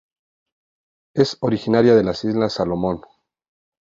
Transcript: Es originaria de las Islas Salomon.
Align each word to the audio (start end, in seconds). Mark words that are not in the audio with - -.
Es 1.13 1.37
originaria 1.41 1.93
de 1.93 2.03
las 2.03 2.23
Islas 2.23 2.53
Salomon. 2.53 3.01